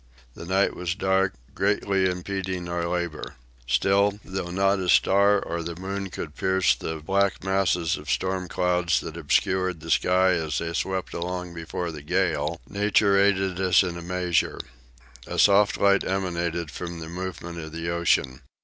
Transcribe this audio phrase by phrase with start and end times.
[0.33, 3.35] The night was dark, greatly impeding our labor.
[3.67, 8.47] Still, though not a star or the moon could pierce the black masses of storm
[8.47, 13.83] clouds that obscured the sky as they swept along before the gale, nature aided us
[13.83, 14.57] in a measure.
[15.27, 18.41] A soft light emanated from the movement of the ocean.